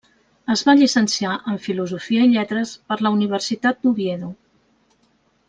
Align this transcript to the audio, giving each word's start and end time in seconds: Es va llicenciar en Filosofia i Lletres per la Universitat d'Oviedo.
Es 0.51 0.61
va 0.69 0.73
llicenciar 0.77 1.33
en 1.51 1.59
Filosofia 1.65 2.23
i 2.29 2.31
Lletres 2.31 2.73
per 2.89 2.99
la 3.07 3.13
Universitat 3.19 3.85
d'Oviedo. 3.85 4.33